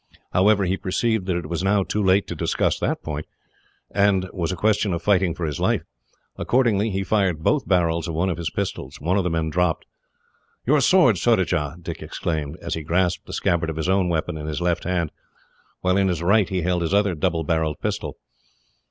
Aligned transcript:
However, 0.33 0.65
he 0.65 0.77
perceived 0.77 1.27
that 1.27 1.35
it 1.37 1.45
was 1.45 1.61
now 1.61 1.83
too 1.83 2.01
late 2.01 2.25
to 2.25 2.35
discuss 2.35 2.79
that 2.79 3.03
point, 3.03 3.27
and 3.91 4.27
was 4.33 4.51
a 4.51 4.55
question 4.55 4.93
of 4.93 5.03
fighting 5.03 5.35
for 5.35 5.45
his 5.45 5.59
life. 5.59 5.83
Accordingly, 6.37 6.89
he 6.89 7.03
fired 7.03 7.43
both 7.43 7.67
barrels 7.67 8.07
of 8.07 8.15
one 8.15 8.27
of 8.31 8.39
his 8.39 8.49
pistols. 8.49 8.99
One 8.99 9.15
of 9.15 9.23
the 9.23 9.29
men 9.29 9.51
dropped. 9.51 9.85
"Your 10.65 10.81
sword, 10.81 11.19
Surajah!" 11.19 11.77
Dick 11.83 12.01
exclaimed, 12.01 12.57
as 12.63 12.73
he 12.73 12.81
grasped 12.81 13.27
the 13.27 13.33
scabbard 13.33 13.69
of 13.69 13.75
his 13.77 13.89
own 13.89 14.09
weapon 14.09 14.39
in 14.39 14.47
his 14.47 14.59
left 14.59 14.85
hand, 14.85 15.11
while 15.81 15.97
in 15.97 16.07
his 16.07 16.23
right 16.23 16.49
he 16.49 16.63
held 16.63 16.81
his 16.81 16.95
other 16.95 17.13
double 17.13 17.43
barrelled 17.43 17.79
pistol. 17.79 18.17